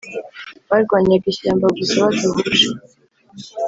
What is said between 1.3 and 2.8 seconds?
ishyamba gusa badahuje!